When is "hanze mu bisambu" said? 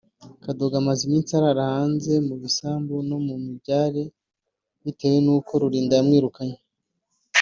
1.73-2.95